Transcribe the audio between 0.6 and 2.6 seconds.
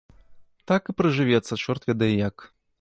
Так і пражывецца чорт ведае як.